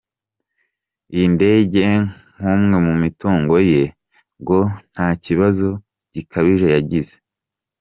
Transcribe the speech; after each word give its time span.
Iyi 1.13 1.27
ndege 1.35 1.81
nk’umwe 2.37 2.77
mu 2.87 2.93
mitungo 3.03 3.53
ye, 3.71 3.83
ngo 4.41 4.59
nta 4.91 5.07
kibazo 5.23 5.67
gikabije 6.13 6.67
yagize. 6.75 7.15